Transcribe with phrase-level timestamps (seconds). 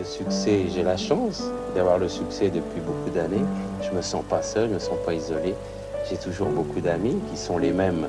[0.00, 1.44] le succès, j'ai la chance
[1.74, 3.44] d'avoir le succès depuis beaucoup d'années.
[3.82, 5.54] Je me sens pas seul, je me sens pas isolé.
[6.08, 8.06] J'ai toujours beaucoup d'amis qui sont les mêmes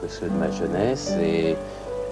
[0.00, 1.14] que ceux de ma jeunesse.
[1.22, 1.56] Et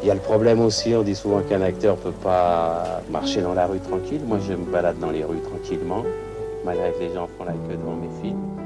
[0.02, 3.54] il y a le problème aussi, on dit souvent qu'un acteur peut pas marcher dans
[3.54, 4.20] la rue tranquille.
[4.26, 6.04] Moi, je me balade dans les rues tranquillement,
[6.64, 8.59] malgré que les gens font la queue devant mes films.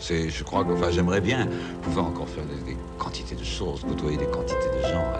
[0.00, 1.48] Je crois que, j'aimerais bien
[1.82, 5.12] pouvoir encore faire des, quantités de choses, côtoyer des quantités de gens,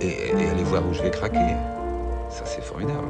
[0.00, 1.56] et aller voir où je vais craquer.
[2.30, 3.08] Ça, c'est formidable.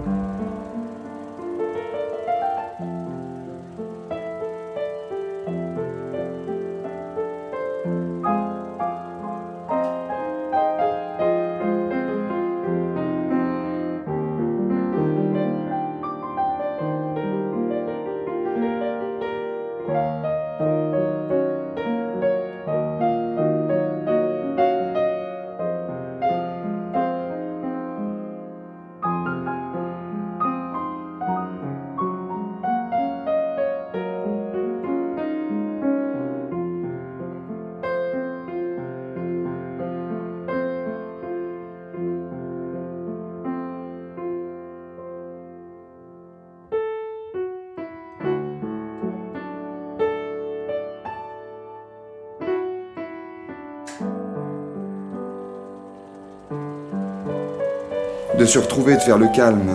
[58.38, 59.70] De se retrouver, de faire le calme.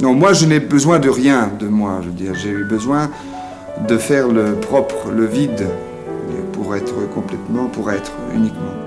[0.00, 2.34] Non, moi je n'ai besoin de rien de moi, je veux dire.
[2.34, 3.10] J'ai eu besoin
[3.86, 5.66] de faire le propre, le vide,
[6.52, 8.79] pour être complètement, pour être uniquement.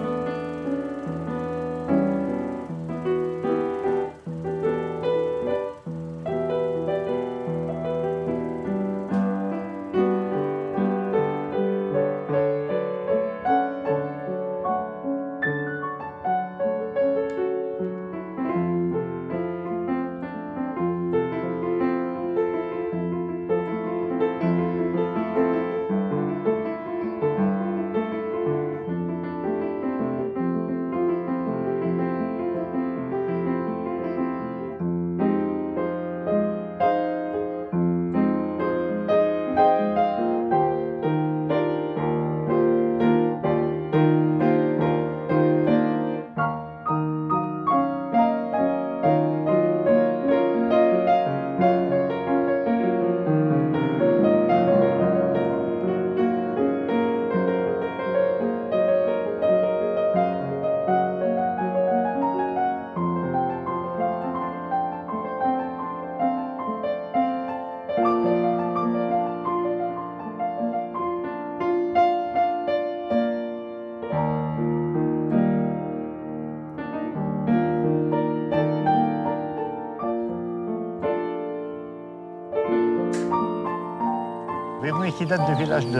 [85.17, 85.99] Qui date l'âge de,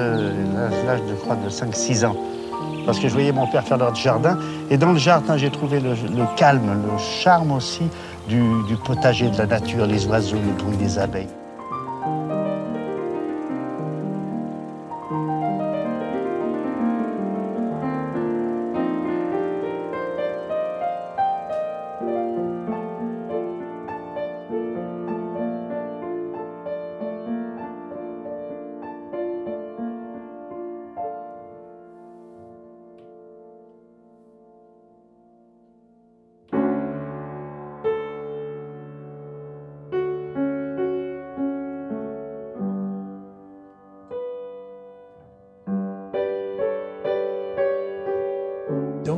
[0.85, 2.15] l'âge de, crois, de 5-6 ans.
[2.85, 4.37] Parce que je voyais mon père faire leur jardin.
[4.69, 5.95] Et dans le jardin, j'ai trouvé le,
[6.35, 7.83] calme, le charme aussi
[8.27, 11.29] du potager, de la nature, les oiseaux, le bruit des abeilles.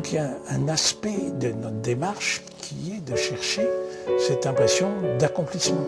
[0.06, 3.68] Donc il y a un aspect de notre démarche qui est de chercher
[4.20, 5.82] cette impression d'accomplissement.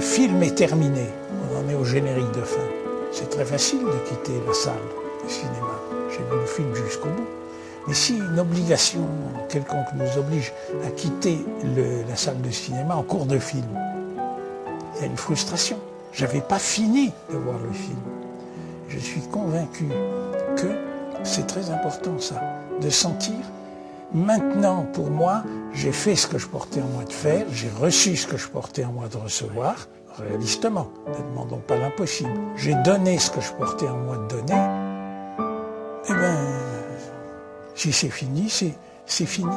[0.00, 1.04] Un film est terminé,
[1.52, 2.66] on en est au générique de fin,
[3.12, 4.72] c'est très facile de quitter la salle
[5.22, 5.78] de cinéma.
[6.10, 7.28] J'ai vu le film jusqu'au bout.
[7.86, 9.06] Mais si une obligation
[9.50, 10.54] quelconque nous oblige
[10.86, 11.44] à quitter
[12.08, 13.66] la salle de cinéma en cours de film,
[14.94, 15.76] il y a une frustration.
[16.12, 17.98] Je n'avais pas fini de voir le film.
[18.88, 19.84] Je suis convaincu
[20.56, 20.68] que
[21.24, 22.40] c'est très important ça,
[22.80, 23.36] de sentir,
[24.12, 25.42] maintenant pour moi,
[25.72, 28.48] j'ai fait ce que je portais en moi de faire, j'ai reçu ce que je
[28.48, 32.32] portais en moi de recevoir, réalistement, ne demandons pas l'impossible.
[32.56, 34.66] J'ai donné ce que je portais en moi de donner,
[36.08, 36.36] eh bien,
[37.74, 38.50] si c'est fini,
[39.06, 39.56] c'est fini.